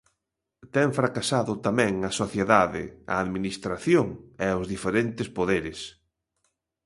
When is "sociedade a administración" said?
2.21-4.07